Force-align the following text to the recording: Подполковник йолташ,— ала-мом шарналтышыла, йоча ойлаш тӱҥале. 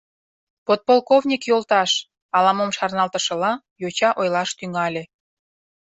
Подполковник 0.67 1.41
йолташ,— 1.49 1.91
ала-мом 2.35 2.71
шарналтышыла, 2.77 3.51
йоча 3.81 4.09
ойлаш 4.19 4.49
тӱҥале. 4.57 5.03